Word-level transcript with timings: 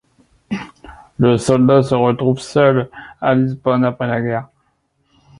Le 1.19 1.37
soldat 1.37 1.83
se 1.83 1.93
retrouve 1.93 2.39
seul 2.39 2.89
à 3.21 3.35
Lisbonne 3.35 3.85
après 3.85 4.07
la 4.07 4.19
guerre. 4.19 4.49